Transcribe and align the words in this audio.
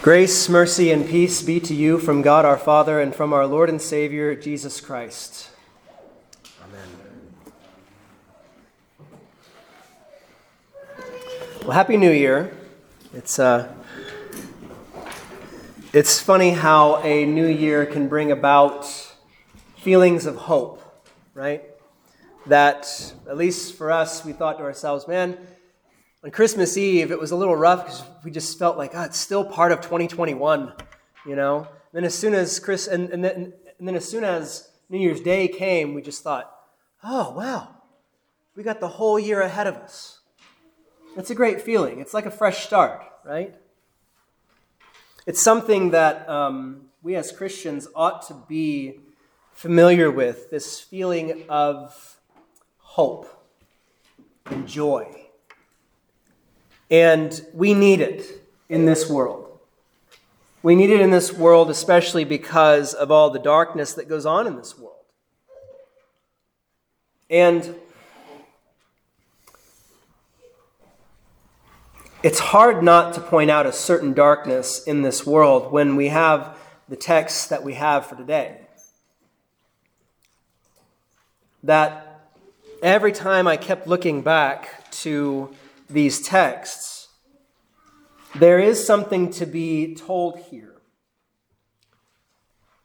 Grace, 0.00 0.48
mercy, 0.48 0.92
and 0.92 1.08
peace 1.08 1.42
be 1.42 1.58
to 1.58 1.74
you 1.74 1.98
from 1.98 2.22
God 2.22 2.44
our 2.44 2.56
Father 2.56 3.00
and 3.00 3.12
from 3.12 3.32
our 3.32 3.44
Lord 3.48 3.68
and 3.68 3.82
Savior, 3.82 4.32
Jesus 4.36 4.80
Christ. 4.80 5.50
Amen. 6.62 6.88
Well, 11.62 11.72
Happy 11.72 11.96
New 11.96 12.12
Year. 12.12 12.56
It's, 13.12 13.40
uh, 13.40 13.74
it's 15.92 16.20
funny 16.20 16.50
how 16.50 17.02
a 17.02 17.26
new 17.26 17.48
year 17.48 17.84
can 17.84 18.06
bring 18.06 18.30
about 18.30 18.84
feelings 19.78 20.26
of 20.26 20.36
hope, 20.36 20.80
right? 21.34 21.64
That, 22.46 23.14
at 23.28 23.36
least 23.36 23.74
for 23.74 23.90
us, 23.90 24.24
we 24.24 24.32
thought 24.32 24.58
to 24.58 24.64
ourselves, 24.64 25.08
man, 25.08 25.36
on 26.24 26.30
Christmas 26.32 26.76
Eve, 26.76 27.12
it 27.12 27.20
was 27.20 27.30
a 27.30 27.36
little 27.36 27.54
rough 27.54 27.84
because 27.84 28.02
we 28.24 28.30
just 28.30 28.58
felt 28.58 28.76
like, 28.76 28.90
oh, 28.94 29.02
it's 29.02 29.18
still 29.18 29.44
part 29.44 29.70
of 29.70 29.80
2021, 29.80 30.72
you 31.24 31.36
know? 31.36 31.58
And 31.58 31.66
then 31.92 32.04
as 32.04 32.14
soon 32.14 32.34
as 32.34 32.58
Chris, 32.58 32.88
and, 32.88 33.10
and, 33.10 33.24
then, 33.24 33.52
and 33.78 33.86
then 33.86 33.94
as 33.94 34.08
soon 34.08 34.24
as 34.24 34.68
New 34.88 34.98
Year's 34.98 35.20
Day 35.20 35.46
came, 35.46 35.94
we 35.94 36.02
just 36.02 36.24
thought, 36.24 36.52
oh, 37.04 37.30
wow, 37.30 37.68
we 38.56 38.64
got 38.64 38.80
the 38.80 38.88
whole 38.88 39.18
year 39.18 39.42
ahead 39.42 39.68
of 39.68 39.76
us. 39.76 40.18
That's 41.14 41.30
a 41.30 41.34
great 41.34 41.60
feeling. 41.60 42.00
It's 42.00 42.14
like 42.14 42.26
a 42.26 42.30
fresh 42.30 42.66
start, 42.66 43.04
right? 43.24 43.54
It's 45.24 45.40
something 45.40 45.90
that 45.90 46.28
um, 46.28 46.86
we 47.02 47.14
as 47.14 47.30
Christians 47.30 47.86
ought 47.94 48.26
to 48.28 48.34
be 48.48 49.00
familiar 49.52 50.10
with 50.10 50.50
this 50.50 50.80
feeling 50.80 51.44
of 51.48 52.16
hope 52.78 53.28
and 54.46 54.66
joy 54.66 55.27
and 56.90 57.40
we 57.52 57.74
need 57.74 58.00
it 58.00 58.42
in 58.68 58.86
this 58.86 59.08
world. 59.08 59.58
We 60.62 60.74
need 60.74 60.90
it 60.90 61.00
in 61.00 61.10
this 61.10 61.32
world, 61.32 61.70
especially 61.70 62.24
because 62.24 62.94
of 62.94 63.10
all 63.10 63.30
the 63.30 63.38
darkness 63.38 63.92
that 63.94 64.08
goes 64.08 64.26
on 64.26 64.46
in 64.46 64.56
this 64.56 64.76
world. 64.76 64.96
And 67.30 67.74
it's 72.22 72.40
hard 72.40 72.82
not 72.82 73.14
to 73.14 73.20
point 73.20 73.50
out 73.50 73.66
a 73.66 73.72
certain 73.72 74.14
darkness 74.14 74.82
in 74.84 75.02
this 75.02 75.24
world 75.24 75.70
when 75.70 75.94
we 75.94 76.08
have 76.08 76.56
the 76.88 76.96
texts 76.96 77.46
that 77.48 77.62
we 77.62 77.74
have 77.74 78.06
for 78.06 78.16
today. 78.16 78.58
That 81.62 82.20
every 82.82 83.12
time 83.12 83.46
I 83.46 83.56
kept 83.56 83.86
looking 83.86 84.22
back 84.22 84.90
to 84.90 85.54
these 85.88 86.20
texts, 86.20 87.08
there 88.34 88.58
is 88.58 88.84
something 88.84 89.30
to 89.32 89.46
be 89.46 89.94
told 89.94 90.38
here. 90.38 90.74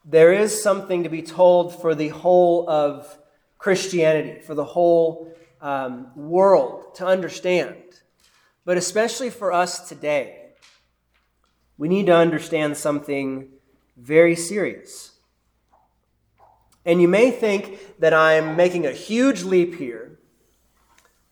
There 0.06 0.34
is 0.34 0.62
something 0.62 1.04
to 1.04 1.10
be 1.10 1.22
told 1.22 1.82
for 1.82 1.96
the 1.96 2.10
whole 2.10 2.70
of 2.70 3.18
Christianity, 3.58 4.42
for 4.42 4.56
the 4.56 4.66
whole 4.66 5.34
um, 5.62 6.12
world 6.16 6.96
to 6.96 7.06
understand. 7.06 7.76
But 8.66 8.78
especially 8.78 9.30
for 9.30 9.52
us 9.52 9.88
today, 9.88 10.52
we 11.78 11.88
need 11.88 12.06
to 12.08 12.16
understand 12.16 12.78
something 12.78 13.50
very 13.98 14.36
serious. 14.36 15.12
And 16.86 17.02
you 17.02 17.08
may 17.08 17.32
think 17.32 18.00
that 18.00 18.14
I'm 18.14 18.56
making 18.56 18.86
a 18.86 18.92
huge 18.92 19.44
leap 19.44 19.76
here 19.76 20.13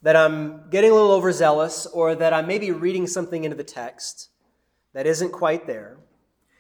that 0.01 0.15
I'm 0.15 0.69
getting 0.69 0.91
a 0.91 0.93
little 0.93 1.11
overzealous 1.11 1.85
or 1.85 2.15
that 2.15 2.33
I'm 2.33 2.47
maybe 2.47 2.71
reading 2.71 3.07
something 3.07 3.43
into 3.43 3.55
the 3.55 3.63
text 3.63 4.29
that 4.93 5.05
isn't 5.05 5.31
quite 5.31 5.67
there, 5.67 5.97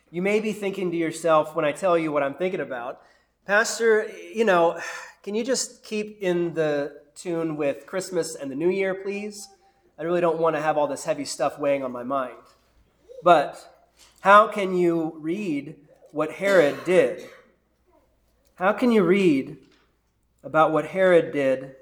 you 0.09 0.21
may 0.21 0.39
be 0.39 0.53
thinking 0.53 0.91
to 0.91 0.97
yourself 0.97 1.55
when 1.55 1.65
I 1.65 1.71
tell 1.71 1.97
you 1.97 2.11
what 2.11 2.23
I'm 2.23 2.35
thinking 2.35 2.59
about, 2.59 3.01
Pastor, 3.45 4.09
you 4.33 4.45
know, 4.45 4.79
can 5.23 5.35
you 5.35 5.43
just 5.43 5.83
keep 5.83 6.21
in 6.21 6.53
the 6.53 7.01
tune 7.15 7.55
with 7.55 7.85
Christmas 7.85 8.35
and 8.35 8.51
the 8.51 8.55
New 8.55 8.69
Year, 8.69 8.93
please? 8.93 9.47
I 9.97 10.03
really 10.03 10.21
don't 10.21 10.39
want 10.39 10.55
to 10.55 10.61
have 10.61 10.77
all 10.77 10.87
this 10.87 11.05
heavy 11.05 11.25
stuff 11.25 11.59
weighing 11.59 11.83
on 11.83 11.91
my 11.91 12.03
mind. 12.03 12.37
But 13.23 13.87
how 14.21 14.47
can 14.47 14.75
you 14.75 15.13
read 15.17 15.75
what 16.11 16.31
Herod 16.31 16.83
did? 16.85 17.27
How 18.55 18.73
can 18.73 18.91
you 18.91 19.03
read 19.03 19.57
about 20.43 20.71
what 20.71 20.87
Herod 20.87 21.31
did 21.31 21.75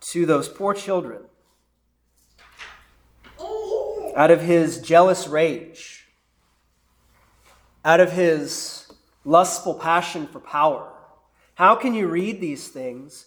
to 0.00 0.26
those 0.26 0.48
poor 0.48 0.74
children 0.74 1.22
out 4.16 4.30
of 4.30 4.40
his 4.40 4.80
jealous 4.80 5.28
rage, 5.28 6.06
out 7.84 8.00
of 8.00 8.12
his 8.12 8.90
lustful 9.24 9.74
passion 9.74 10.26
for 10.26 10.40
power. 10.40 10.90
How 11.54 11.74
can 11.74 11.92
you 11.92 12.06
read 12.08 12.40
these 12.40 12.68
things 12.68 13.26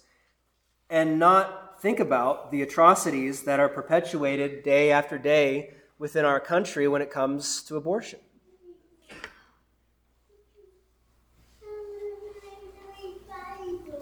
and 0.90 1.20
not 1.20 1.80
think 1.82 2.00
about 2.00 2.52
the 2.52 2.64
atrocities 2.64 3.44
that 3.44 3.60
are 3.60 3.70
perpetuated 3.70 4.64
day 4.64 4.92
after 4.92 5.18
day 5.18 5.74
within 6.00 6.26
our 6.26 6.40
country 6.40 6.88
when 6.88 7.02
it 7.02 7.12
comes 7.12 7.62
to 7.64 7.76
abortion? 7.76 8.20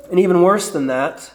And 0.10 0.22
even 0.22 0.42
worse 0.42 0.70
than 0.70 0.88
that, 0.88 1.34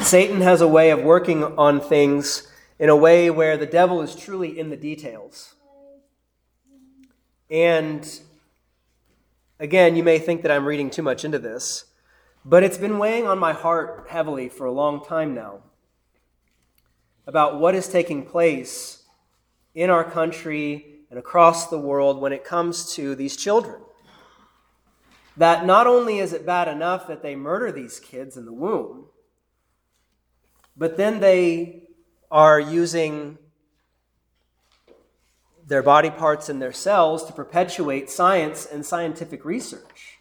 Satan 0.00 0.40
has 0.40 0.60
a 0.60 0.68
way 0.68 0.90
of 0.90 1.02
working 1.02 1.42
on 1.42 1.80
things 1.80 2.46
in 2.78 2.88
a 2.88 2.96
way 2.96 3.30
where 3.30 3.56
the 3.56 3.66
devil 3.66 4.02
is 4.02 4.14
truly 4.14 4.58
in 4.58 4.70
the 4.70 4.76
details. 4.76 5.54
And 7.50 8.20
again, 9.58 9.96
you 9.96 10.02
may 10.02 10.18
think 10.18 10.42
that 10.42 10.50
I'm 10.50 10.66
reading 10.66 10.90
too 10.90 11.02
much 11.02 11.24
into 11.24 11.38
this, 11.38 11.86
but 12.44 12.62
it's 12.62 12.78
been 12.78 12.98
weighing 12.98 13.26
on 13.26 13.38
my 13.38 13.52
heart 13.52 14.06
heavily 14.10 14.48
for 14.48 14.66
a 14.66 14.72
long 14.72 15.04
time 15.04 15.34
now 15.34 15.62
about 17.26 17.58
what 17.58 17.74
is 17.74 17.88
taking 17.88 18.24
place 18.24 19.04
in 19.74 19.88
our 19.88 20.04
country 20.04 21.00
and 21.08 21.18
across 21.18 21.68
the 21.68 21.78
world 21.78 22.20
when 22.20 22.32
it 22.32 22.44
comes 22.44 22.92
to 22.94 23.14
these 23.14 23.36
children. 23.36 23.80
That 25.36 25.64
not 25.64 25.86
only 25.86 26.18
is 26.18 26.32
it 26.32 26.44
bad 26.44 26.68
enough 26.68 27.06
that 27.06 27.22
they 27.22 27.34
murder 27.34 27.72
these 27.72 27.98
kids 27.98 28.36
in 28.36 28.44
the 28.44 28.52
womb, 28.52 29.06
but 30.76 30.96
then 30.96 31.20
they 31.20 31.82
are 32.30 32.58
using 32.58 33.38
their 35.66 35.82
body 35.82 36.10
parts 36.10 36.48
and 36.48 36.60
their 36.60 36.72
cells 36.72 37.24
to 37.24 37.32
perpetuate 37.32 38.10
science 38.10 38.66
and 38.66 38.84
scientific 38.84 39.44
research. 39.44 40.18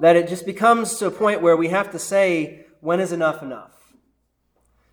That 0.00 0.16
it 0.16 0.28
just 0.28 0.44
becomes 0.44 0.98
to 0.98 1.06
a 1.06 1.10
point 1.10 1.40
where 1.40 1.56
we 1.56 1.68
have 1.68 1.90
to 1.92 1.98
say, 1.98 2.66
when 2.80 3.00
is 3.00 3.12
enough 3.12 3.42
enough? 3.42 3.70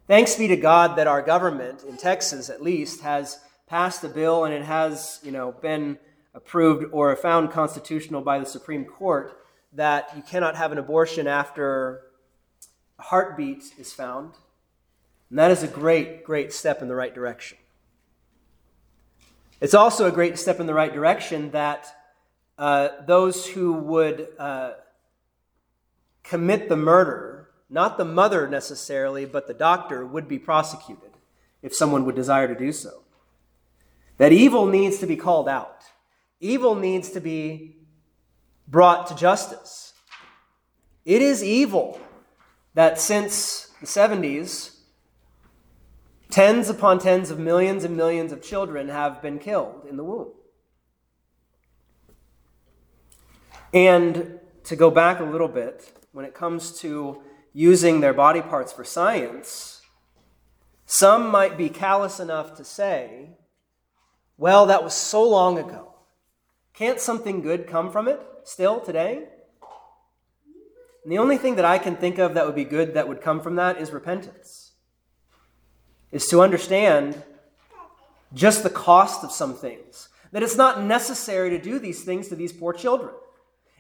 Thanks 0.07 0.35
be 0.35 0.47
to 0.47 0.55
God 0.55 0.95
that 0.97 1.07
our 1.07 1.21
government, 1.21 1.83
in 1.83 1.97
Texas 1.97 2.49
at 2.49 2.61
least, 2.61 3.01
has 3.01 3.39
passed 3.67 4.03
a 4.03 4.09
bill 4.09 4.45
and 4.45 4.53
it 4.53 4.63
has, 4.63 5.19
you 5.23 5.31
know, 5.31 5.53
been 5.53 5.97
approved 6.33 6.85
or 6.91 7.15
found 7.15 7.51
constitutional 7.51 8.21
by 8.21 8.39
the 8.39 8.45
Supreme 8.45 8.85
Court 8.85 9.37
that 9.73 10.09
you 10.15 10.21
cannot 10.21 10.55
have 10.55 10.71
an 10.71 10.77
abortion 10.77 11.27
after 11.27 12.01
heartbeat 13.01 13.73
is 13.77 13.91
found. 13.91 14.33
And 15.29 15.39
that 15.39 15.51
is 15.51 15.63
a 15.63 15.67
great, 15.67 16.23
great 16.23 16.53
step 16.53 16.81
in 16.81 16.87
the 16.87 16.95
right 16.95 17.13
direction. 17.13 17.57
It's 19.59 19.73
also 19.73 20.07
a 20.07 20.11
great 20.11 20.39
step 20.39 20.59
in 20.59 20.65
the 20.65 20.73
right 20.73 20.93
direction 20.93 21.51
that 21.51 21.95
uh, 22.57 22.89
those 23.05 23.47
who 23.47 23.73
would 23.73 24.27
uh, 24.37 24.73
commit 26.23 26.67
the 26.67 26.75
murder, 26.75 27.49
not 27.69 27.97
the 27.97 28.05
mother 28.05 28.47
necessarily, 28.47 29.25
but 29.25 29.47
the 29.47 29.53
doctor, 29.53 30.05
would 30.05 30.27
be 30.27 30.39
prosecuted 30.39 31.11
if 31.61 31.73
someone 31.73 32.05
would 32.05 32.15
desire 32.15 32.47
to 32.47 32.55
do 32.55 32.71
so. 32.71 33.03
That 34.17 34.31
evil 34.31 34.65
needs 34.65 34.97
to 34.99 35.07
be 35.07 35.15
called 35.15 35.47
out, 35.47 35.83
evil 36.39 36.75
needs 36.75 37.09
to 37.11 37.21
be 37.21 37.77
brought 38.67 39.07
to 39.07 39.15
justice. 39.15 39.93
It 41.05 41.21
is 41.21 41.43
evil 41.43 41.99
that 42.73 42.99
since 42.99 43.71
the 43.79 43.87
70s, 43.87 44.77
tens 46.29 46.69
upon 46.69 46.99
tens 46.99 47.29
of 47.29 47.39
millions 47.39 47.83
and 47.83 47.95
millions 47.95 48.31
of 48.31 48.41
children 48.41 48.87
have 48.87 49.21
been 49.21 49.37
killed 49.37 49.85
in 49.89 49.97
the 49.97 50.03
womb. 50.03 50.31
And 53.73 54.39
to 54.65 54.75
go 54.75 54.89
back 54.89 55.19
a 55.19 55.23
little 55.23 55.47
bit, 55.47 55.91
when 56.11 56.25
it 56.25 56.33
comes 56.33 56.79
to 56.79 57.21
using 57.53 57.99
their 57.99 58.13
body 58.13 58.41
parts 58.41 58.71
for 58.71 58.83
science, 58.83 59.81
some 60.85 61.29
might 61.29 61.57
be 61.57 61.69
callous 61.69 62.19
enough 62.19 62.55
to 62.57 62.63
say, 62.63 63.29
well, 64.37 64.65
that 64.65 64.83
was 64.83 64.93
so 64.93 65.23
long 65.23 65.57
ago. 65.57 65.93
Can't 66.73 66.99
something 66.99 67.41
good 67.41 67.67
come 67.67 67.91
from 67.91 68.07
it 68.07 68.19
still 68.43 68.79
today? 68.79 69.27
And 71.03 71.11
the 71.11 71.17
only 71.17 71.37
thing 71.37 71.55
that 71.55 71.65
I 71.65 71.77
can 71.77 71.95
think 71.95 72.19
of 72.19 72.33
that 72.33 72.45
would 72.45 72.55
be 72.55 72.63
good 72.63 72.93
that 72.93 73.07
would 73.07 73.21
come 73.21 73.41
from 73.41 73.55
that 73.55 73.79
is 73.79 73.91
repentance. 73.91 74.73
Is 76.11 76.27
to 76.27 76.41
understand 76.41 77.23
just 78.33 78.63
the 78.63 78.69
cost 78.69 79.23
of 79.23 79.31
some 79.31 79.55
things, 79.55 80.09
That 80.31 80.43
it's 80.43 80.55
not 80.55 80.81
necessary 80.81 81.49
to 81.49 81.59
do 81.59 81.79
these 81.79 82.03
things 82.03 82.29
to 82.29 82.35
these 82.35 82.53
poor 82.53 82.73
children. 82.73 83.13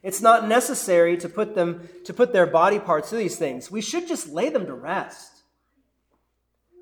It's 0.03 0.21
not 0.21 0.47
necessary 0.47 1.15
to 1.17 1.29
put 1.29 1.55
them 1.55 1.87
to 2.05 2.13
put 2.13 2.33
their 2.33 2.47
body 2.47 2.79
parts 2.79 3.09
through 3.09 3.19
these 3.19 3.37
things. 3.37 3.69
We 3.69 3.81
should 3.81 4.07
just 4.07 4.29
lay 4.29 4.49
them 4.49 4.65
to 4.65 4.73
rest. 4.73 5.43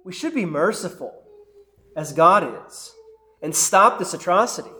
We 0.05 0.13
should 0.13 0.33
be 0.33 0.45
merciful 0.45 1.13
as 1.95 2.13
God 2.13 2.65
is 2.65 2.93
and 3.41 3.53
stop 3.53 3.99
this 3.99 4.13
atrocity. 4.13 4.71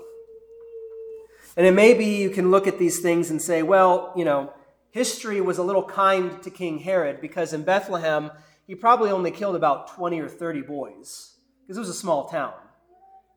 And 1.58 1.68
it 1.68 1.74
may 1.74 1.94
be 1.94 2.22
you 2.22 2.30
can 2.30 2.52
look 2.52 2.68
at 2.68 2.80
these 2.80 3.00
things 3.00 3.30
and 3.30 3.42
say, 3.42 3.62
well, 3.62 4.14
you 4.16 4.24
know, 4.24 4.54
history 4.92 5.42
was 5.42 5.58
a 5.58 5.64
little 5.64 5.84
kind 5.84 6.42
to 6.44 6.50
King 6.50 6.80
Herod 6.80 7.22
because 7.22 7.54
in 7.54 7.64
Bethlehem, 7.64 8.32
he 8.68 8.76
probably 8.76 9.12
only 9.12 9.32
killed 9.32 9.56
about 9.56 9.96
20 9.96 10.20
or 10.20 10.30
30 10.30 10.62
boys 10.62 11.36
because 11.62 11.78
it 11.78 11.82
was 11.82 11.90
a 11.90 11.94
small 11.94 12.28
town. 12.28 12.54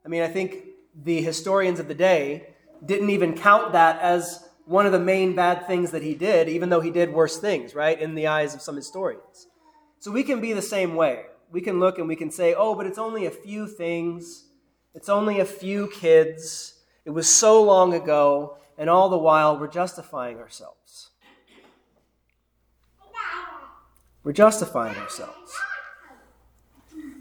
I 0.04 0.08
mean, 0.08 0.22
I 0.22 0.28
think 0.28 0.64
the 0.94 1.22
historians 1.22 1.80
of 1.80 1.88
the 1.88 1.94
day 1.94 2.48
didn't 2.84 3.10
even 3.10 3.36
count 3.36 3.72
that 3.72 4.00
as 4.00 4.48
one 4.64 4.86
of 4.86 4.92
the 4.92 4.98
main 4.98 5.34
bad 5.34 5.66
things 5.66 5.90
that 5.90 6.02
he 6.02 6.14
did, 6.14 6.48
even 6.48 6.68
though 6.68 6.80
he 6.80 6.90
did 6.90 7.12
worse 7.12 7.38
things, 7.38 7.74
right, 7.74 8.00
in 8.00 8.14
the 8.14 8.26
eyes 8.26 8.54
of 8.54 8.62
some 8.62 8.76
historians. 8.76 9.46
So 9.98 10.10
we 10.10 10.22
can 10.22 10.40
be 10.40 10.52
the 10.52 10.62
same 10.62 10.94
way. 10.94 11.26
We 11.50 11.60
can 11.60 11.78
look 11.78 11.98
and 11.98 12.08
we 12.08 12.16
can 12.16 12.30
say, 12.30 12.54
oh, 12.54 12.74
but 12.74 12.86
it's 12.86 12.98
only 12.98 13.26
a 13.26 13.30
few 13.30 13.68
things, 13.68 14.46
it's 14.94 15.08
only 15.08 15.40
a 15.40 15.44
few 15.44 15.88
kids, 15.88 16.74
it 17.04 17.10
was 17.10 17.28
so 17.28 17.62
long 17.62 17.94
ago, 17.94 18.56
and 18.78 18.88
all 18.88 19.08
the 19.08 19.18
while 19.18 19.58
we're 19.58 19.68
justifying 19.68 20.38
ourselves. 20.38 21.11
We're 24.24 24.32
justifying 24.32 24.96
ourselves. 24.96 25.52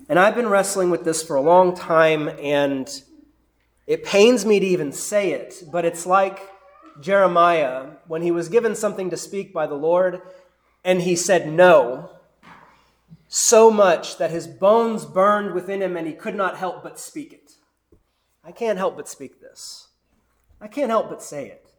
And 0.07 0.19
I've 0.19 0.35
been 0.35 0.49
wrestling 0.49 0.91
with 0.91 1.03
this 1.03 1.23
for 1.23 1.35
a 1.35 1.41
long 1.41 1.75
time, 1.75 2.29
and 2.41 2.89
it 3.87 4.03
pains 4.03 4.45
me 4.45 4.59
to 4.59 4.65
even 4.65 4.91
say 4.91 5.31
it, 5.31 5.63
but 5.71 5.85
it's 5.85 6.05
like 6.05 6.39
Jeremiah 6.99 7.87
when 8.07 8.21
he 8.21 8.31
was 8.31 8.49
given 8.49 8.75
something 8.75 9.09
to 9.09 9.17
speak 9.17 9.53
by 9.53 9.67
the 9.67 9.75
Lord 9.75 10.21
and 10.83 11.01
he 11.01 11.15
said 11.15 11.51
no, 11.51 12.09
so 13.27 13.71
much 13.71 14.17
that 14.17 14.31
his 14.31 14.47
bones 14.47 15.05
burned 15.05 15.53
within 15.53 15.81
him 15.81 15.95
and 15.95 16.07
he 16.07 16.13
could 16.13 16.35
not 16.35 16.57
help 16.57 16.83
but 16.83 16.99
speak 16.99 17.33
it. 17.33 17.53
I 18.43 18.51
can't 18.51 18.77
help 18.77 18.97
but 18.97 19.07
speak 19.07 19.39
this. 19.39 19.87
I 20.59 20.67
can't 20.67 20.89
help 20.89 21.09
but 21.09 21.21
say 21.21 21.47
it. 21.47 21.71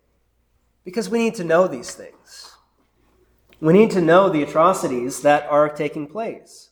Because 0.85 1.09
we 1.09 1.19
need 1.19 1.35
to 1.37 1.45
know 1.45 1.69
these 1.69 1.95
things. 1.95 2.52
We 3.63 3.73
need 3.73 3.93
to 3.93 4.01
know 4.01 4.29
the 4.29 4.43
atrocities 4.43 5.23
that 5.23 5.49
are 5.49 5.69
taking 5.69 6.09
place. 6.09 6.71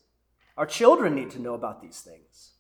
Our 0.57 0.67
children 0.67 1.15
need 1.15 1.31
to 1.31 1.39
know 1.41 1.55
about 1.55 1.81
these 1.81 2.01
things. 2.01 2.51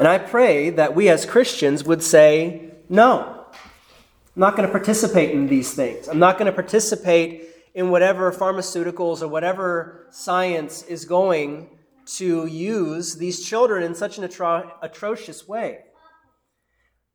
And 0.00 0.08
I 0.08 0.18
pray 0.18 0.70
that 0.70 0.96
we 0.96 1.08
as 1.08 1.24
Christians 1.24 1.84
would 1.84 2.02
say, 2.02 2.72
no, 2.88 3.46
I'm 3.52 4.40
not 4.40 4.56
going 4.56 4.66
to 4.66 4.72
participate 4.72 5.30
in 5.30 5.46
these 5.46 5.74
things. 5.74 6.08
I'm 6.08 6.18
not 6.18 6.38
going 6.38 6.46
to 6.46 6.52
participate 6.52 7.44
in 7.74 7.90
whatever 7.90 8.32
pharmaceuticals 8.32 9.22
or 9.22 9.28
whatever 9.28 10.08
science 10.10 10.82
is 10.82 11.04
going 11.04 11.78
to 12.16 12.46
use 12.46 13.14
these 13.14 13.46
children 13.46 13.84
in 13.84 13.94
such 13.94 14.18
an 14.18 14.24
atro- 14.24 14.72
atrocious 14.82 15.46
way. 15.46 15.84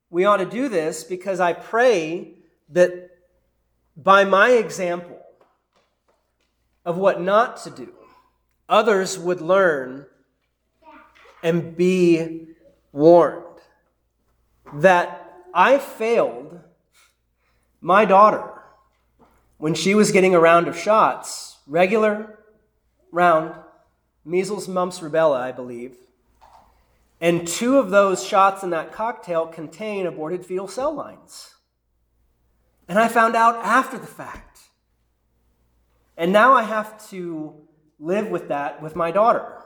We 0.10 0.24
ought 0.24 0.38
to 0.38 0.46
do 0.46 0.70
this 0.70 1.04
because 1.04 1.42
I 1.42 1.52
pray 1.52 2.36
that 2.70 3.12
by 3.96 4.24
my 4.24 4.52
example 4.52 5.20
of 6.84 6.98
what 6.98 7.22
not 7.22 7.58
to 7.64 7.70
do, 7.70 7.94
others 8.68 9.18
would 9.18 9.42
learn 9.42 10.06
and 11.44 11.76
be 11.76 12.48
warned 12.92 13.44
that 14.74 15.44
I 15.54 15.78
failed 15.78 16.60
my 17.82 18.06
daughter 18.06 18.52
when 19.58 19.74
she 19.74 19.96
was 19.96 20.12
getting 20.12 20.36
a 20.36 20.40
round 20.40 20.68
of 20.68 20.78
shots, 20.78 21.58
regular 21.68 22.40
round, 23.12 23.56
measles, 24.26 24.68
mumps, 24.68 25.00
rubella, 25.00 25.38
I 25.38 25.52
believe. 25.52 25.96
And 27.22 27.48
two 27.48 27.78
of 27.78 27.90
those 27.90 28.26
shots 28.26 28.64
in 28.64 28.72
that 28.72 28.92
cocktail 28.92 29.48
contain 29.48 30.06
aborted 30.06 30.46
fetal 30.46 30.68
cell 30.68 30.94
lines. 30.94 31.55
And 32.88 33.00
I 33.00 33.08
found 33.08 33.36
out 33.36 33.56
after 33.58 33.98
the 33.98 34.08
fact. 34.08 34.60
And 36.18 36.32
now 36.32 36.54
I 36.54 36.64
have 36.64 37.10
to 37.10 37.54
live 38.00 38.28
with 38.28 38.48
that 38.50 38.82
with 38.82 38.96
my 38.96 39.12
daughter. 39.12 39.64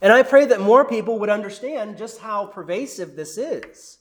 And 0.00 0.12
I 0.12 0.22
pray 0.22 0.46
that 0.46 0.60
more 0.60 0.84
people 0.84 1.18
would 1.18 1.28
understand 1.28 1.98
just 1.98 2.20
how 2.20 2.46
pervasive 2.46 3.16
this 3.16 3.36
is. 3.36 3.98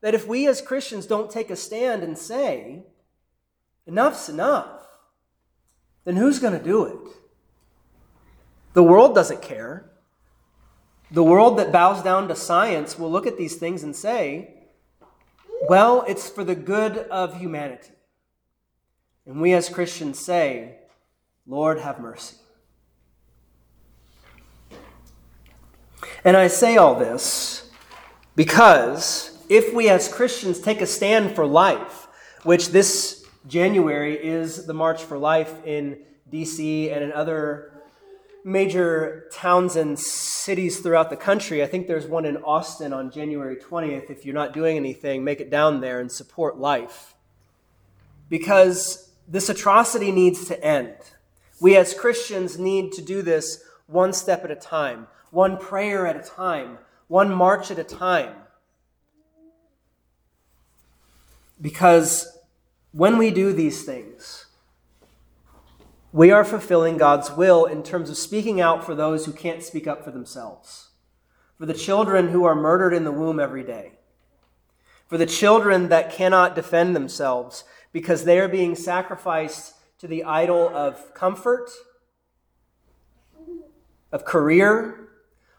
That 0.00 0.14
if 0.14 0.26
we 0.26 0.46
as 0.46 0.60
Christians 0.60 1.06
don't 1.06 1.30
take 1.30 1.50
a 1.50 1.56
stand 1.56 2.02
and 2.02 2.16
say, 2.16 2.84
enough's 3.86 4.28
enough, 4.28 4.86
then 6.04 6.16
who's 6.16 6.38
going 6.38 6.56
to 6.56 6.64
do 6.64 6.84
it? 6.84 7.14
The 8.74 8.82
world 8.82 9.14
doesn't 9.14 9.42
care. 9.42 9.90
The 11.10 11.24
world 11.24 11.58
that 11.58 11.72
bows 11.72 12.02
down 12.02 12.28
to 12.28 12.36
science 12.36 12.98
will 12.98 13.10
look 13.10 13.26
at 13.26 13.38
these 13.38 13.56
things 13.56 13.82
and 13.82 13.96
say, 13.96 14.57
well, 15.66 16.04
it's 16.06 16.28
for 16.28 16.44
the 16.44 16.54
good 16.54 16.98
of 16.98 17.38
humanity. 17.38 17.92
And 19.26 19.40
we 19.40 19.52
as 19.52 19.68
Christians 19.68 20.18
say, 20.18 20.76
Lord, 21.46 21.80
have 21.80 21.98
mercy. 21.98 22.36
And 26.24 26.36
I 26.36 26.48
say 26.48 26.76
all 26.76 26.94
this 26.94 27.70
because 28.36 29.38
if 29.48 29.72
we 29.74 29.88
as 29.88 30.12
Christians 30.12 30.60
take 30.60 30.80
a 30.80 30.86
stand 30.86 31.34
for 31.34 31.46
life, 31.46 32.08
which 32.42 32.68
this 32.68 33.26
January 33.46 34.14
is 34.14 34.66
the 34.66 34.74
March 34.74 35.02
for 35.02 35.18
Life 35.18 35.54
in 35.64 35.98
DC 36.30 36.92
and 36.94 37.02
in 37.02 37.12
other 37.12 37.77
major 38.44 39.28
towns 39.32 39.76
and 39.76 39.98
cities 39.98 40.80
throughout 40.80 41.10
the 41.10 41.16
country. 41.16 41.62
I 41.62 41.66
think 41.66 41.86
there's 41.86 42.06
one 42.06 42.24
in 42.24 42.36
Austin 42.38 42.92
on 42.92 43.10
January 43.10 43.56
20th. 43.56 44.10
If 44.10 44.24
you're 44.24 44.34
not 44.34 44.52
doing 44.52 44.76
anything, 44.76 45.24
make 45.24 45.40
it 45.40 45.50
down 45.50 45.80
there 45.80 46.00
and 46.00 46.10
support 46.10 46.58
life. 46.58 47.14
Because 48.28 49.10
this 49.26 49.48
atrocity 49.48 50.12
needs 50.12 50.46
to 50.46 50.64
end. 50.64 50.96
We 51.60 51.76
as 51.76 51.94
Christians 51.94 52.58
need 52.58 52.92
to 52.92 53.02
do 53.02 53.22
this 53.22 53.62
one 53.86 54.12
step 54.12 54.44
at 54.44 54.50
a 54.50 54.56
time 54.56 55.08
one 55.30 55.58
prayer 55.58 56.06
at 56.06 56.16
a 56.16 56.28
time, 56.28 56.78
one 57.06 57.32
march 57.32 57.70
at 57.70 57.78
a 57.78 57.84
time. 57.84 58.34
Because 61.60 62.38
when 62.92 63.18
we 63.18 63.30
do 63.30 63.52
these 63.52 63.84
things, 63.84 64.46
we 66.18 66.32
are 66.32 66.42
fulfilling 66.42 66.96
God's 66.96 67.30
will 67.30 67.64
in 67.64 67.84
terms 67.84 68.10
of 68.10 68.16
speaking 68.16 68.60
out 68.60 68.84
for 68.84 68.92
those 68.92 69.24
who 69.24 69.30
can't 69.30 69.62
speak 69.62 69.86
up 69.86 70.02
for 70.02 70.10
themselves, 70.10 70.88
for 71.56 71.64
the 71.64 71.72
children 71.72 72.30
who 72.30 72.42
are 72.42 72.56
murdered 72.56 72.92
in 72.92 73.04
the 73.04 73.12
womb 73.12 73.38
every 73.38 73.62
day, 73.62 73.92
for 75.06 75.16
the 75.16 75.26
children 75.26 75.90
that 75.90 76.10
cannot 76.10 76.56
defend 76.56 76.96
themselves 76.96 77.62
because 77.92 78.24
they 78.24 78.40
are 78.40 78.48
being 78.48 78.74
sacrificed 78.74 79.74
to 80.00 80.08
the 80.08 80.24
idol 80.24 80.68
of 80.74 81.14
comfort, 81.14 81.70
of 84.10 84.24
career, 84.24 85.10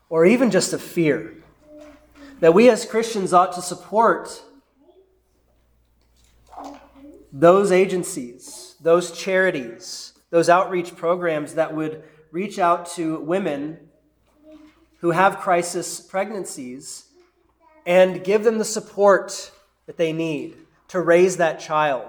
or 0.10 0.26
even 0.26 0.52
just 0.52 0.74
of 0.74 0.82
fear. 0.82 1.38
That 2.42 2.54
we 2.54 2.70
as 2.70 2.86
Christians 2.86 3.32
ought 3.32 3.54
to 3.54 3.62
support 3.62 4.44
those 7.32 7.72
agencies, 7.72 8.76
those 8.82 9.18
charities, 9.18 10.09
those 10.30 10.50
outreach 10.50 10.96
programs 10.96 11.56
that 11.56 11.76
would 11.76 12.04
reach 12.32 12.60
out 12.60 12.86
to 12.92 13.20
women 13.20 13.78
who 15.00 15.12
have 15.12 15.40
crisis 15.40 16.00
pregnancies 16.00 17.06
and 17.86 18.24
give 18.24 18.44
them 18.44 18.58
the 18.58 18.66
support 18.66 19.52
that 19.86 19.98
they 19.98 20.14
need 20.14 20.56
to 20.90 21.02
raise 21.02 21.38
that 21.38 21.60
child 21.60 22.06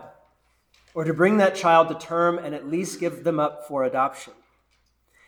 or 0.95 1.05
to 1.05 1.15
bring 1.15 1.39
that 1.39 1.55
child 1.55 1.89
to 1.89 1.95
term 1.95 2.39
and 2.39 2.55
at 2.55 2.69
least 2.69 3.01
give 3.01 3.25
them 3.25 3.39
up 3.39 3.67
for 3.67 3.85
adoption. 3.85 4.33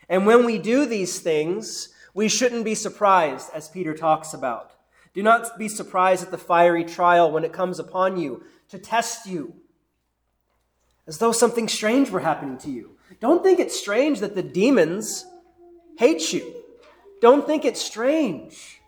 And 0.09 0.27
when 0.27 0.45
we 0.45 0.59
do 0.59 0.85
these 0.85 1.21
things, 1.21 1.89
we 2.15 2.29
shouldn't 2.29 2.65
be 2.65 2.75
surprised, 2.75 3.49
as 3.55 3.69
Peter 3.69 3.95
talks 3.95 4.35
about. 4.35 4.73
Do 5.15 5.23
not 5.23 5.59
be 5.59 5.69
surprised 5.69 6.25
at 6.25 6.31
the 6.31 6.39
fiery 6.39 6.85
trial 6.85 7.31
when 7.31 7.45
it 7.45 7.53
comes 7.53 7.79
upon 7.79 8.19
you 8.19 8.43
to 8.69 8.79
test 8.79 9.27
you, 9.27 9.55
as 11.07 11.19
though 11.19 11.33
something 11.33 11.69
strange 11.69 12.11
were 12.11 12.21
happening 12.21 12.59
to 12.59 12.71
you. 12.71 12.97
Don't 13.21 13.43
think 13.43 13.59
it's 13.59 13.79
strange 13.79 14.21
that 14.21 14.35
the 14.35 14.43
demons 14.43 15.27
hate 15.99 16.33
you. 16.33 16.55
Don't 17.21 17.47
think 17.47 17.65
it's 17.65 17.81
strange 17.81 18.81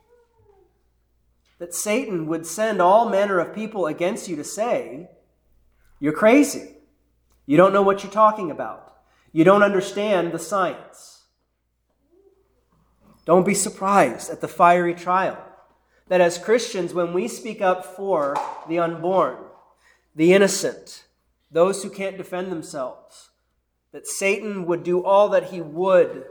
that 1.58 1.74
Satan 1.74 2.26
would 2.26 2.46
send 2.46 2.82
all 2.82 3.08
manner 3.08 3.38
of 3.38 3.54
people 3.54 3.86
against 3.86 4.28
you 4.28 4.36
to 4.36 4.44
say, 4.44 5.08
You're 6.00 6.12
crazy. 6.12 6.70
You 7.46 7.56
don't 7.56 7.72
know 7.72 7.82
what 7.82 8.02
you're 8.02 8.12
talking 8.12 8.50
about. 8.50 8.96
You 9.32 9.44
don't 9.44 9.62
understand 9.62 10.32
the 10.32 10.38
science. 10.38 11.22
Don't 13.24 13.46
be 13.46 13.54
surprised 13.54 14.30
at 14.30 14.40
the 14.40 14.48
fiery 14.48 14.94
trial. 14.94 15.38
That 16.08 16.20
as 16.20 16.38
Christians, 16.38 16.92
when 16.92 17.12
we 17.12 17.28
speak 17.28 17.62
up 17.62 17.84
for 17.84 18.36
the 18.68 18.78
unborn, 18.78 19.38
the 20.14 20.34
innocent, 20.34 21.04
those 21.54 21.84
who 21.84 21.88
can't 21.88 22.18
defend 22.18 22.50
themselves, 22.50 23.30
that 23.92 24.08
Satan 24.08 24.66
would 24.66 24.82
do 24.82 25.04
all 25.04 25.28
that 25.28 25.50
he 25.50 25.60
would 25.60 26.24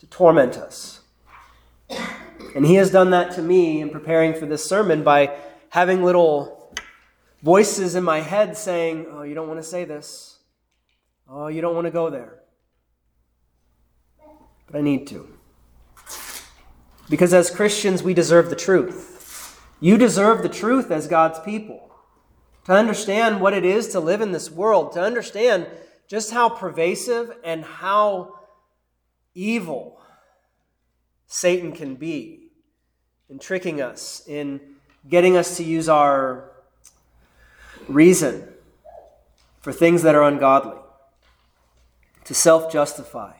to 0.00 0.06
torment 0.08 0.56
us. 0.56 1.02
And 2.56 2.66
he 2.66 2.74
has 2.74 2.90
done 2.90 3.10
that 3.10 3.30
to 3.36 3.42
me 3.42 3.80
in 3.80 3.90
preparing 3.90 4.34
for 4.34 4.46
this 4.46 4.64
sermon 4.64 5.04
by 5.04 5.36
having 5.68 6.02
little 6.02 6.74
voices 7.40 7.94
in 7.94 8.02
my 8.02 8.20
head 8.20 8.56
saying, 8.56 9.06
Oh, 9.10 9.22
you 9.22 9.36
don't 9.36 9.46
want 9.46 9.60
to 9.60 9.66
say 9.66 9.84
this. 9.84 10.40
Oh, 11.28 11.46
you 11.46 11.60
don't 11.60 11.76
want 11.76 11.86
to 11.86 11.92
go 11.92 12.10
there. 12.10 12.40
But 14.66 14.78
I 14.78 14.80
need 14.80 15.06
to. 15.06 15.38
Because 17.08 17.32
as 17.32 17.48
Christians, 17.48 18.02
we 18.02 18.12
deserve 18.12 18.50
the 18.50 18.56
truth. 18.56 19.60
You 19.78 19.96
deserve 19.96 20.42
the 20.42 20.48
truth 20.48 20.90
as 20.90 21.06
God's 21.06 21.38
people. 21.38 21.86
To 22.66 22.72
understand 22.72 23.40
what 23.40 23.54
it 23.54 23.64
is 23.64 23.88
to 23.88 24.00
live 24.00 24.20
in 24.20 24.32
this 24.32 24.50
world, 24.50 24.90
to 24.92 25.00
understand 25.00 25.68
just 26.08 26.32
how 26.32 26.48
pervasive 26.48 27.32
and 27.44 27.64
how 27.64 28.40
evil 29.36 30.00
Satan 31.28 31.70
can 31.70 31.94
be 31.94 32.50
in 33.30 33.38
tricking 33.38 33.80
us, 33.80 34.26
in 34.26 34.60
getting 35.08 35.36
us 35.36 35.56
to 35.58 35.62
use 35.62 35.88
our 35.88 36.50
reason 37.86 38.48
for 39.60 39.72
things 39.72 40.02
that 40.02 40.16
are 40.16 40.24
ungodly, 40.24 40.80
to 42.24 42.34
self 42.34 42.72
justify. 42.72 43.34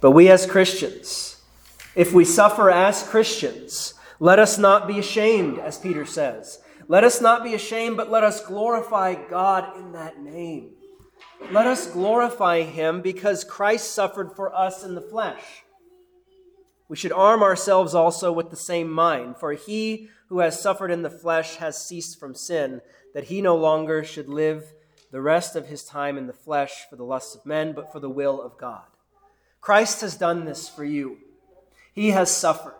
But 0.00 0.12
we 0.12 0.30
as 0.30 0.46
Christians, 0.46 1.42
if 1.96 2.12
we 2.12 2.24
suffer 2.24 2.70
as 2.70 3.02
Christians, 3.02 3.94
let 4.20 4.38
us 4.38 4.56
not 4.56 4.86
be 4.86 5.00
ashamed, 5.00 5.58
as 5.58 5.78
Peter 5.78 6.06
says. 6.06 6.60
Let 6.88 7.04
us 7.04 7.20
not 7.20 7.42
be 7.42 7.54
ashamed, 7.54 7.96
but 7.96 8.10
let 8.10 8.22
us 8.22 8.44
glorify 8.44 9.14
God 9.14 9.76
in 9.76 9.92
that 9.92 10.20
name. 10.20 10.70
Let 11.50 11.66
us 11.66 11.90
glorify 11.90 12.62
him 12.62 13.02
because 13.02 13.44
Christ 13.44 13.92
suffered 13.92 14.32
for 14.36 14.54
us 14.54 14.84
in 14.84 14.94
the 14.94 15.00
flesh. 15.00 15.64
We 16.88 16.96
should 16.96 17.12
arm 17.12 17.42
ourselves 17.42 17.94
also 17.94 18.30
with 18.30 18.50
the 18.50 18.56
same 18.56 18.90
mind, 18.90 19.36
for 19.38 19.52
he 19.52 20.08
who 20.28 20.38
has 20.38 20.60
suffered 20.60 20.90
in 20.90 21.02
the 21.02 21.10
flesh 21.10 21.56
has 21.56 21.84
ceased 21.84 22.20
from 22.20 22.34
sin, 22.34 22.80
that 23.14 23.24
he 23.24 23.40
no 23.40 23.56
longer 23.56 24.04
should 24.04 24.28
live 24.28 24.72
the 25.10 25.20
rest 25.20 25.56
of 25.56 25.66
his 25.66 25.84
time 25.84 26.16
in 26.16 26.26
the 26.26 26.32
flesh 26.32 26.86
for 26.88 26.96
the 26.96 27.04
lusts 27.04 27.34
of 27.34 27.46
men, 27.46 27.72
but 27.72 27.90
for 27.90 27.98
the 27.98 28.10
will 28.10 28.40
of 28.40 28.56
God. 28.58 28.84
Christ 29.60 30.00
has 30.02 30.16
done 30.16 30.44
this 30.44 30.68
for 30.68 30.84
you. 30.84 31.18
He 31.92 32.10
has 32.10 32.30
suffered. 32.30 32.78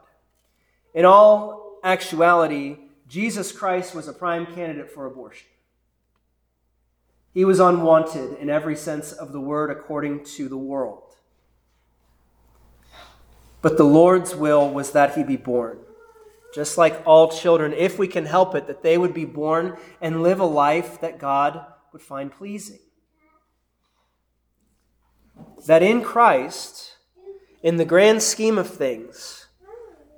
In 0.94 1.04
all 1.04 1.78
actuality, 1.82 2.78
Jesus 3.08 3.52
Christ 3.52 3.94
was 3.94 4.08
a 4.08 4.12
prime 4.12 4.46
candidate 4.46 4.90
for 4.90 5.06
abortion. 5.06 5.46
He 7.32 7.44
was 7.44 7.60
unwanted 7.60 8.38
in 8.38 8.48
every 8.48 8.76
sense 8.76 9.12
of 9.12 9.32
the 9.32 9.40
word 9.40 9.70
according 9.70 10.24
to 10.24 10.48
the 10.48 10.56
world. 10.56 11.14
But 13.62 13.76
the 13.76 13.84
Lord's 13.84 14.34
will 14.34 14.70
was 14.70 14.92
that 14.92 15.14
he 15.16 15.22
be 15.22 15.36
born. 15.36 15.78
Just 16.54 16.78
like 16.78 17.02
all 17.04 17.30
children, 17.30 17.72
if 17.74 17.98
we 17.98 18.08
can 18.08 18.24
help 18.24 18.54
it, 18.54 18.66
that 18.66 18.82
they 18.82 18.96
would 18.96 19.12
be 19.12 19.24
born 19.24 19.76
and 20.00 20.22
live 20.22 20.40
a 20.40 20.46
life 20.46 21.00
that 21.00 21.18
God 21.18 21.66
would 21.92 22.00
find 22.00 22.32
pleasing. 22.32 22.78
That 25.66 25.82
in 25.82 26.02
Christ, 26.02 26.96
in 27.62 27.76
the 27.76 27.84
grand 27.84 28.22
scheme 28.22 28.56
of 28.56 28.70
things, 28.70 29.46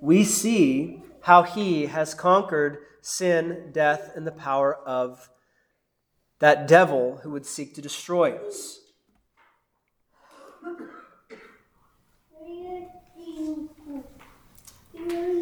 we 0.01 0.23
see 0.23 1.03
how 1.29 1.43
he 1.43 1.85
has 1.85 2.15
conquered 2.15 2.79
sin, 3.03 3.69
death, 3.71 4.13
and 4.17 4.27
the 4.27 4.33
power 4.33 4.75
of 4.75 5.29
that 6.39 6.67
devil 6.67 7.21
who 7.23 7.31
would 7.31 7.45
seek 7.45 7.75
to 7.75 7.83
destroy 7.83 8.33
us. 8.47 8.81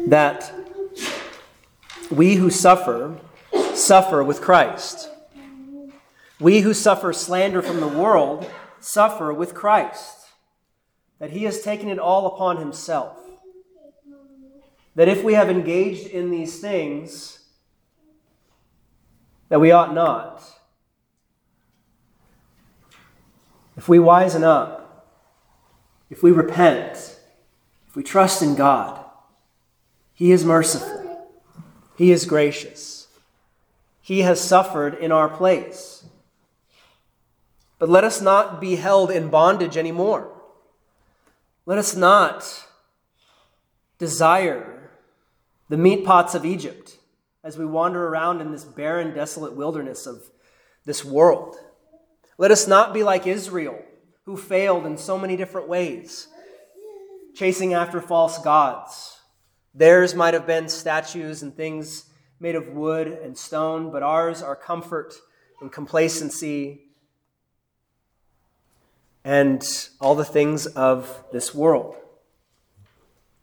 That 0.07 0.53
we 2.11 2.35
who 2.35 2.49
suffer, 2.49 3.17
suffer 3.73 4.21
with 4.21 4.41
Christ. 4.41 5.09
We 6.37 6.59
who 6.59 6.73
suffer 6.73 7.13
slander 7.13 7.61
from 7.61 7.79
the 7.79 7.87
world, 7.87 8.51
suffer 8.81 9.33
with 9.33 9.53
Christ. 9.53 10.17
That 11.19 11.31
he 11.31 11.45
has 11.45 11.61
taken 11.61 11.87
it 11.87 11.97
all 11.97 12.27
upon 12.27 12.57
himself. 12.57 13.26
That 14.97 15.07
if 15.07 15.23
we 15.23 15.35
have 15.35 15.51
engaged 15.51 16.07
in 16.07 16.31
these 16.31 16.59
things 16.59 17.37
that 19.47 19.61
we 19.61 19.69
ought 19.69 19.93
not, 19.93 20.41
if 23.77 23.87
we 23.87 23.99
wisen 23.99 24.41
up, 24.41 25.13
if 26.09 26.23
we 26.23 26.31
repent, 26.31 27.15
if 27.87 27.95
we 27.95 28.01
trust 28.01 28.41
in 28.41 28.55
God, 28.55 29.05
He 30.15 30.31
is 30.31 30.43
merciful, 30.43 31.29
He 31.95 32.11
is 32.11 32.25
gracious, 32.25 33.07
He 34.01 34.21
has 34.21 34.41
suffered 34.41 34.95
in 34.95 35.11
our 35.11 35.29
place. 35.29 36.05
But 37.77 37.89
let 37.89 38.03
us 38.03 38.19
not 38.19 38.59
be 38.59 38.77
held 38.77 39.11
in 39.11 39.29
bondage 39.29 39.77
anymore. 39.77 40.31
Let 41.67 41.77
us 41.77 41.95
not 41.95 42.65
desire 43.99 44.76
the 45.69 45.77
meat 45.77 46.05
pots 46.05 46.35
of 46.35 46.45
Egypt 46.45 46.97
as 47.43 47.57
we 47.57 47.65
wander 47.65 48.07
around 48.07 48.41
in 48.41 48.51
this 48.51 48.65
barren, 48.65 49.13
desolate 49.13 49.53
wilderness 49.53 50.05
of 50.05 50.21
this 50.85 51.05
world. 51.05 51.55
Let 52.37 52.51
us 52.51 52.67
not 52.67 52.93
be 52.93 53.03
like 53.03 53.25
Israel, 53.25 53.81
who 54.25 54.37
failed 54.37 54.85
in 54.85 54.97
so 54.97 55.17
many 55.17 55.37
different 55.37 55.67
ways, 55.67 56.27
chasing 57.33 57.73
after 57.73 58.01
false 58.01 58.37
gods. 58.39 59.19
Theirs 59.73 60.13
might 60.13 60.33
have 60.33 60.45
been 60.45 60.69
statues 60.69 61.41
and 61.41 61.55
things 61.55 62.09
made 62.39 62.55
of 62.55 62.67
wood 62.69 63.07
and 63.07 63.37
stone, 63.37 63.91
but 63.91 64.03
ours 64.03 64.41
are 64.41 64.55
comfort 64.55 65.15
and 65.61 65.71
complacency 65.71 66.81
and 69.23 69.89
all 69.99 70.15
the 70.15 70.25
things 70.25 70.67
of 70.67 71.23
this 71.31 71.53
world, 71.53 71.95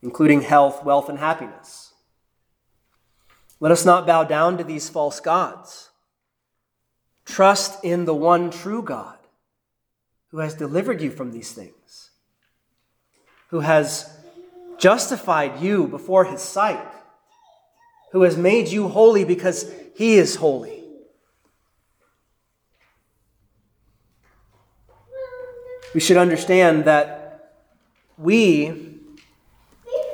including 0.03 0.43
health, 0.43 0.85
wealth, 0.85 1.09
and 1.09 1.19
happiness. 1.19 1.94
Let 3.65 3.73
us 3.73 3.87
not 3.87 4.07
bow 4.07 4.25
down 4.25 4.59
to 4.59 4.65
these 4.65 4.91
false 4.91 5.21
gods. 5.21 5.89
Trust 7.25 7.83
in 7.83 8.05
the 8.05 8.15
one 8.15 8.51
true 8.51 8.83
God 8.83 9.17
who 10.29 10.41
has 10.41 10.53
delivered 10.53 11.01
you 11.01 11.11
from 11.11 11.33
these 11.33 11.51
things, 11.51 12.11
who 13.49 13.61
has 13.61 14.19
justified 14.77 15.63
you 15.63 15.87
before 15.87 16.27
his 16.27 16.43
sight, 16.43 16.93
who 18.13 18.21
has 18.21 18.37
made 18.37 18.69
you 18.69 18.89
holy 18.89 19.25
because 19.25 19.73
he 19.95 20.17
is 20.17 20.37
holy. 20.37 20.85
We 25.95 26.01
should 26.01 26.19
understand 26.19 26.85
that 26.85 27.55
we, 28.19 28.99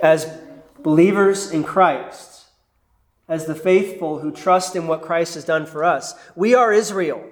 as 0.05 0.39
believers 0.85 1.51
in 1.51 1.65
Christ, 1.65 2.40
as 3.31 3.47
the 3.47 3.55
faithful 3.55 4.19
who 4.19 4.33
trust 4.33 4.75
in 4.75 4.89
what 4.89 5.01
Christ 5.01 5.35
has 5.37 5.45
done 5.45 5.65
for 5.65 5.85
us. 5.85 6.15
We 6.35 6.55
are 6.55 6.73
Israel. 6.73 7.25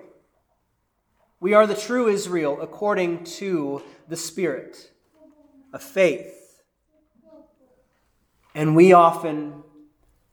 We 1.40 1.54
are 1.54 1.66
the 1.66 1.74
true 1.74 2.08
Israel 2.08 2.60
according 2.62 3.24
to 3.24 3.82
the 4.08 4.16
Spirit 4.16 4.92
of 5.72 5.82
faith. 5.82 6.62
And 8.54 8.76
we 8.76 8.92
often 8.92 9.64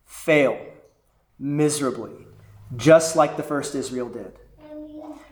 fail 0.06 0.60
miserably, 1.40 2.14
just 2.76 3.16
like 3.16 3.36
the 3.36 3.44
first 3.44 3.74
Israel 3.74 4.08
did. 4.08 4.34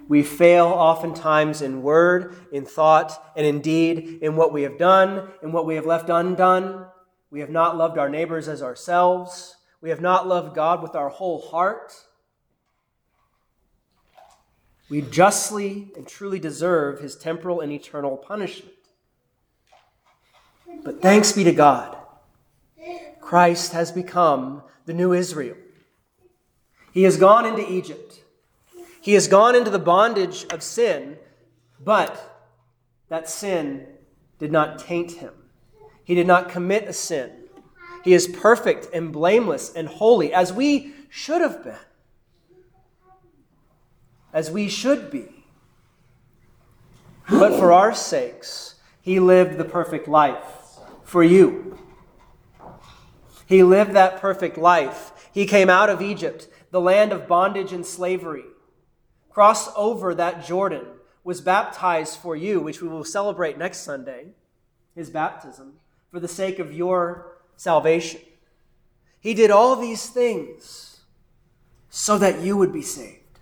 We 0.08 0.24
fail 0.24 0.66
oftentimes 0.66 1.62
in 1.62 1.82
word, 1.84 2.36
in 2.52 2.66
thought, 2.66 3.34
and 3.38 3.46
in 3.46 3.62
deed, 3.62 4.20
in 4.22 4.36
what 4.36 4.52
we 4.52 4.64
have 4.64 4.78
done, 4.78 5.30
in 5.42 5.52
what 5.52 5.66
we 5.66 5.76
have 5.76 5.86
left 5.86 6.10
undone. 6.10 6.88
We 7.30 7.40
have 7.40 7.50
not 7.50 7.78
loved 7.78 7.98
our 7.98 8.10
neighbors 8.10 8.48
as 8.48 8.62
ourselves. 8.62 9.56
We 9.84 9.90
have 9.90 10.00
not 10.00 10.30
loved 10.30 10.56
God 10.56 10.82
with 10.82 10.96
our 10.96 11.10
whole 11.10 11.42
heart. 11.42 11.94
We 14.90 15.02
justly 15.02 15.92
and 15.98 16.08
truly 16.08 16.40
deserve 16.40 17.02
his 17.02 17.18
temporal 17.18 17.60
and 17.60 17.70
eternal 17.70 18.16
punishment. 18.16 18.72
But 20.86 21.02
thanks 21.02 21.34
be 21.34 21.44
to 21.44 21.52
God, 21.52 21.98
Christ 23.20 23.74
has 23.74 23.92
become 23.92 24.64
the 24.86 24.94
new 24.94 25.12
Israel. 25.12 25.58
He 26.94 27.04
has 27.04 27.18
gone 27.18 27.46
into 27.46 27.70
Egypt. 27.70 28.22
He 29.02 29.16
has 29.16 29.28
gone 29.28 29.54
into 29.54 29.70
the 29.70 29.80
bondage 29.80 30.46
of 30.50 30.64
sin, 30.64 31.18
but 31.84 32.48
that 33.10 33.30
sin 33.30 33.86
did 34.40 34.52
not 34.52 34.80
taint 34.80 35.12
him. 35.14 35.34
He 36.06 36.16
did 36.16 36.28
not 36.28 36.48
commit 36.48 36.88
a 36.88 36.94
sin. 36.94 37.43
He 38.04 38.14
is 38.14 38.28
perfect 38.28 38.88
and 38.94 39.14
blameless 39.14 39.74
and 39.74 39.88
holy, 39.88 40.34
as 40.34 40.52
we 40.52 40.94
should 41.10 41.42
have 41.42 41.64
been, 41.64 41.76
as 44.34 44.52
we 44.52 44.68
should 44.68 45.10
be. 45.10 45.46
But 47.30 47.58
for 47.58 47.72
our 47.72 47.96
sakes, 47.96 48.76
he 49.02 49.20
lived 49.20 49.58
the 49.58 49.66
perfect 49.66 50.08
life 50.08 50.80
for 51.04 51.24
you. 51.24 51.78
He 53.46 53.64
lived 53.64 53.94
that 53.94 54.20
perfect 54.20 54.58
life. 54.58 55.30
He 55.34 55.46
came 55.46 55.70
out 55.70 55.90
of 55.90 56.02
Egypt, 56.02 56.48
the 56.72 56.82
land 56.82 57.12
of 57.12 57.28
bondage 57.28 57.72
and 57.72 57.86
slavery, 57.86 58.46
crossed 59.30 59.72
over 59.78 60.14
that 60.16 60.46
Jordan, 60.46 60.86
was 61.24 61.40
baptized 61.40 62.18
for 62.18 62.36
you, 62.36 62.60
which 62.60 62.82
we 62.82 62.88
will 62.90 63.06
celebrate 63.06 63.58
next 63.58 63.80
Sunday, 63.80 64.28
his 64.94 65.10
baptism, 65.10 65.74
for 66.12 66.20
the 66.20 66.28
sake 66.28 66.60
of 66.60 66.74
your 66.74 67.33
salvation. 67.64 68.20
He 69.22 69.34
did 69.34 69.52
all 69.52 69.78
these 69.78 70.10
things 70.10 71.00
so 71.90 72.18
that 72.18 72.42
you 72.42 72.58
would 72.58 72.74
be 72.74 72.82
saved, 72.82 73.40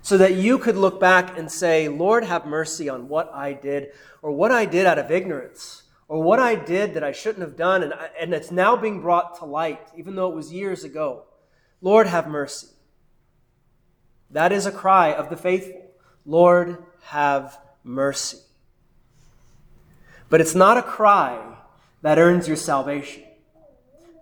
so 0.00 0.16
that 0.16 0.34
you 0.34 0.58
could 0.58 0.76
look 0.76 0.98
back 0.98 1.36
and 1.36 1.52
say, 1.52 1.88
Lord, 1.88 2.24
have 2.24 2.46
mercy 2.46 2.88
on 2.88 3.08
what 3.08 3.30
I 3.34 3.52
did, 3.52 3.92
or 4.22 4.32
what 4.32 4.50
I 4.50 4.64
did 4.64 4.86
out 4.86 4.98
of 4.98 5.10
ignorance, 5.10 5.82
or 6.08 6.22
what 6.22 6.38
I 6.38 6.54
did 6.54 6.94
that 6.94 7.04
I 7.04 7.12
shouldn't 7.12 7.42
have 7.42 7.56
done, 7.56 7.82
and, 7.82 7.92
and 8.18 8.32
it's 8.32 8.50
now 8.50 8.76
being 8.76 9.02
brought 9.02 9.38
to 9.40 9.44
light, 9.44 9.80
even 9.94 10.14
though 10.14 10.30
it 10.30 10.34
was 10.34 10.50
years 10.50 10.82
ago. 10.82 11.24
Lord, 11.82 12.06
have 12.06 12.26
mercy. 12.26 12.68
That 14.30 14.52
is 14.52 14.64
a 14.64 14.72
cry 14.72 15.12
of 15.12 15.28
the 15.28 15.36
faithful. 15.36 15.82
Lord, 16.24 16.82
have 17.02 17.58
mercy. 17.82 18.38
But 20.30 20.40
it's 20.40 20.54
not 20.54 20.78
a 20.78 20.82
cry 20.82 21.58
that 22.00 22.18
earns 22.18 22.48
your 22.48 22.56
salvation. 22.56 23.24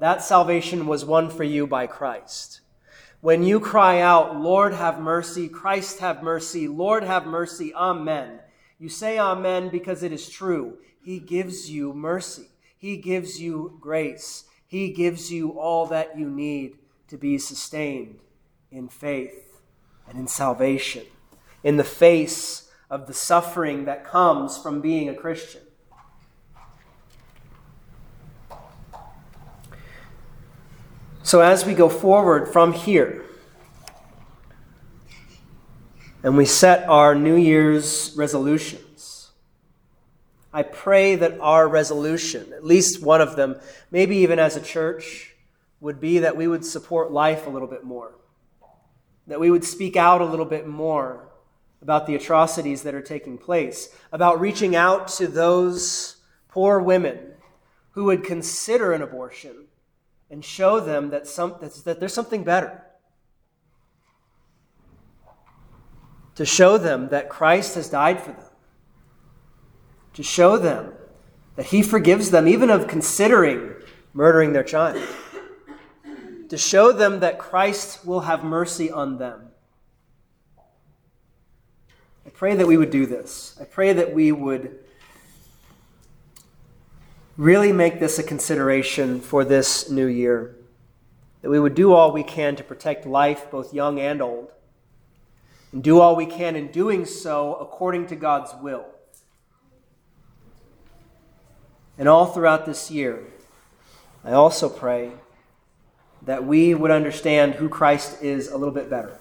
That 0.03 0.21
salvation 0.21 0.87
was 0.89 1.05
won 1.05 1.31
for 1.31 1.45
you 1.45 1.65
by 1.65 1.87
Christ. 1.87 2.63
When 3.21 3.45
you 3.45 3.61
cry 3.61 4.01
out, 4.01 4.37
Lord, 4.37 4.75
have 4.75 4.99
mercy, 4.99 5.49
Christ, 5.49 6.01
have 6.01 6.25
mercy, 6.25 6.67
Lord, 6.67 7.05
have 7.05 7.25
mercy, 7.25 7.73
Amen. 7.73 8.41
You 8.81 8.89
say 8.89 9.17
Amen 9.17 9.69
because 9.69 10.03
it 10.03 10.13
is 10.13 10.29
true. 10.29 10.79
He 11.01 11.21
gives 11.21 11.71
you 11.71 11.93
mercy, 11.93 12.49
He 12.77 12.97
gives 12.97 13.41
you 13.41 13.79
grace, 13.81 14.43
He 14.67 14.91
gives 14.91 15.31
you 15.31 15.51
all 15.51 15.87
that 15.87 16.19
you 16.19 16.29
need 16.29 16.79
to 17.07 17.17
be 17.17 17.39
sustained 17.39 18.19
in 18.73 18.89
faith 18.89 19.61
and 20.09 20.19
in 20.19 20.27
salvation, 20.27 21.05
in 21.63 21.77
the 21.77 21.85
face 21.85 22.69
of 22.91 23.07
the 23.07 23.15
suffering 23.15 23.85
that 23.85 24.05
comes 24.05 24.59
from 24.59 24.81
being 24.81 25.09
a 25.09 25.15
Christian. 25.15 25.63
So, 31.25 31.41
as 31.41 31.65
we 31.65 31.75
go 31.75 31.89
forward 31.89 32.53
from 32.53 32.73
here, 32.73 33.25
and 36.25 36.37
we 36.37 36.45
set 36.45 36.89
our 36.89 37.15
New 37.15 37.37
Year's 37.37 38.13
resolutions, 38.17 39.31
I 40.53 40.65
pray 40.65 41.15
that 41.15 41.39
our 41.39 41.69
resolution, 41.69 42.53
at 42.53 42.65
least 42.65 43.05
one 43.05 43.21
of 43.21 43.37
them, 43.37 43.61
maybe 43.93 44.17
even 44.17 44.41
as 44.41 44.57
a 44.57 44.61
church, 44.61 45.37
would 45.81 46.01
be 46.01 46.19
that 46.19 46.37
we 46.37 46.49
would 46.49 46.65
support 46.65 47.13
life 47.13 47.47
a 47.47 47.51
little 47.51 47.69
bit 47.69 47.85
more, 47.85 48.17
that 49.29 49.39
we 49.39 49.51
would 49.51 49.65
speak 49.65 49.95
out 49.95 50.21
a 50.21 50.27
little 50.27 50.45
bit 50.45 50.67
more 50.67 51.29
about 51.81 52.09
the 52.09 52.17
atrocities 52.17 52.83
that 52.83 52.97
are 52.97 53.03
taking 53.03 53.39
place, 53.39 53.95
about 54.11 54.41
reaching 54.41 54.75
out 54.75 55.07
to 55.07 55.29
those 55.29 56.17
poor 56.49 56.81
women 56.81 57.35
who 57.93 58.05
would 58.05 58.25
consider 58.25 58.93
an 58.93 59.03
abortion 59.03 59.69
and 60.33 60.43
show 60.43 60.81
them 60.81 61.11
that, 61.11 61.27
some, 61.27 61.55
that 61.85 62.01
there's 62.01 62.15
something 62.15 62.43
better. 62.43 62.83
To 66.37 66.47
show 66.47 66.79
them 66.79 67.11
that 67.11 67.29
Christ 67.29 67.75
has 67.75 67.91
died 67.91 68.19
for 68.19 68.33
them. 68.33 68.51
To 70.15 70.23
show 70.23 70.57
them 70.57 70.95
that 71.57 71.67
He 71.67 71.83
forgives 71.83 72.31
them 72.31 72.49
even 72.49 72.71
of 72.71 72.89
considering 72.89 73.75
murdering 74.15 74.55
their 74.55 74.65
child. 74.65 75.07
To 76.49 76.57
show 76.57 76.93
them 76.93 77.21
that 77.21 77.39
Christ 77.39 78.07
will 78.07 78.21
have 78.21 78.43
mercy 78.43 78.91
on 78.91 79.19
them. 79.19 79.51
I 82.25 82.31
pray 82.31 82.55
that 82.55 82.67
we 82.67 82.79
would 82.79 82.91
do 82.91 83.05
this. 83.05 83.55
I 83.61 83.65
pray 83.65 83.93
that 83.93 84.15
we 84.15 84.33
would 84.33 84.79
really 87.43 87.73
make 87.73 87.99
this 87.99 88.21
a 88.21 88.23
consideration 88.23 89.21
for 89.21 89.45
this 89.45 89.91
new 89.91 90.07
year. 90.07 90.55
That 91.41 91.51
we 91.51 91.59
would 91.59 91.75
do 91.75 91.93
all 91.93 92.13
we 92.13 92.23
can 92.23 92.55
to 92.55 92.63
protect 92.63 93.05
life, 93.05 93.51
both 93.51 93.75
young 93.75 93.99
and 93.99 94.23
old, 94.23 94.53
and 95.73 95.83
do 95.83 95.99
all 95.99 96.15
we 96.15 96.25
can 96.25 96.55
in 96.55 96.69
doing 96.69 97.05
so 97.05 97.55
according 97.57 98.07
to 98.07 98.17
God's 98.17 98.55
will. 98.63 98.87
And 101.99 102.09
all 102.09 102.27
throughout 102.27 102.65
this 102.65 102.93
year, 102.93 103.25
I 104.25 104.31
also 104.31 104.69
pray 104.69 105.11
that 106.25 106.45
we 106.45 106.77
would 106.77 106.93
understand 106.93 107.57
who 107.57 107.69
Christ 107.69 108.23
is 108.23 108.53
a 108.53 108.57
little 108.57 108.73
bit 108.73 108.89
better. 108.89 109.19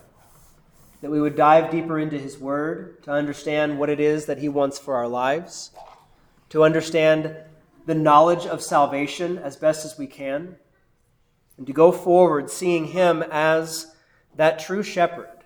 That 1.01 1.09
we 1.09 1.19
would 1.19 1.35
dive 1.35 1.71
deeper 1.71 1.97
into 1.97 2.19
His 2.19 2.37
Word 2.37 3.01
to 3.01 3.11
understand 3.11 3.79
what 3.79 3.89
it 3.89 3.99
is 3.99 4.27
that 4.27 4.37
He 4.37 4.47
wants 4.47 4.77
for 4.77 4.93
our 4.93 5.07
lives, 5.07 5.71
to 6.49 6.63
understand 6.63 7.35
the 7.91 7.95
knowledge 7.95 8.45
of 8.45 8.63
salvation 8.63 9.37
as 9.37 9.57
best 9.57 9.83
as 9.83 9.97
we 9.97 10.07
can, 10.07 10.55
and 11.57 11.67
to 11.67 11.73
go 11.73 11.91
forward 11.91 12.49
seeing 12.49 12.85
Him 12.85 13.21
as 13.29 13.93
that 14.33 14.59
true 14.59 14.81
shepherd 14.81 15.43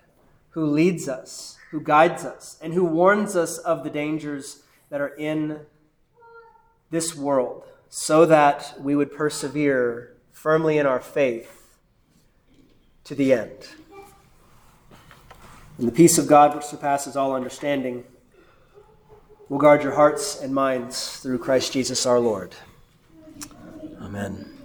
who 0.50 0.64
leads 0.64 1.08
us, 1.08 1.58
who 1.72 1.80
guides 1.80 2.24
us, 2.24 2.56
and 2.62 2.72
who 2.72 2.84
warns 2.84 3.34
us 3.34 3.58
of 3.58 3.82
the 3.82 3.90
dangers 3.90 4.62
that 4.90 5.00
are 5.00 5.16
in 5.16 5.58
this 6.92 7.16
world, 7.16 7.64
so 7.88 8.24
that 8.24 8.74
we 8.78 8.94
would 8.94 9.12
persevere 9.12 10.14
firmly 10.30 10.78
in 10.78 10.86
our 10.86 11.00
faith 11.00 11.76
to 13.02 13.16
the 13.16 13.32
end. 13.32 13.66
And 15.78 15.88
the 15.88 15.92
peace 15.92 16.16
of 16.16 16.28
God, 16.28 16.54
which 16.54 16.64
surpasses 16.64 17.16
all 17.16 17.34
understanding, 17.34 18.04
will 19.48 19.58
guard 19.58 19.82
your 19.82 19.94
hearts 19.94 20.40
and 20.40 20.54
minds 20.54 21.18
through 21.18 21.38
Christ 21.38 21.72
Jesus 21.72 22.06
our 22.06 22.18
Lord. 22.18 22.54
Amen. 24.00 24.55